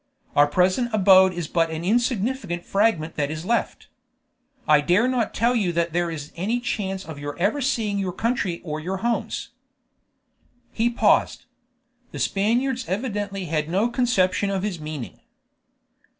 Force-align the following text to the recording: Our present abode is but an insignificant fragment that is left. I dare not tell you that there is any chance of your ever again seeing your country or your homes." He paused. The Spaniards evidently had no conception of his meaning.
Our 0.35 0.47
present 0.47 0.89
abode 0.93 1.31
is 1.31 1.47
but 1.47 1.69
an 1.69 1.85
insignificant 1.85 2.65
fragment 2.65 3.13
that 3.17 3.29
is 3.29 3.45
left. 3.45 3.87
I 4.67 4.81
dare 4.81 5.07
not 5.07 5.31
tell 5.31 5.55
you 5.55 5.71
that 5.73 5.93
there 5.93 6.09
is 6.09 6.31
any 6.35 6.59
chance 6.59 7.05
of 7.05 7.19
your 7.19 7.37
ever 7.37 7.59
again 7.59 7.67
seeing 7.67 7.99
your 7.99 8.11
country 8.11 8.61
or 8.63 8.79
your 8.79 8.97
homes." 9.05 9.49
He 10.71 10.89
paused. 10.89 11.45
The 12.13 12.17
Spaniards 12.17 12.87
evidently 12.89 13.45
had 13.45 13.69
no 13.69 13.89
conception 13.89 14.49
of 14.49 14.63
his 14.63 14.79
meaning. 14.79 15.19